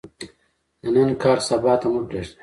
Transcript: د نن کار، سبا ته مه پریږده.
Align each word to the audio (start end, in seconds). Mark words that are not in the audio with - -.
د 0.81 0.83
نن 0.93 1.09
کار، 1.23 1.37
سبا 1.47 1.73
ته 1.81 1.87
مه 1.93 2.01
پریږده. 2.07 2.35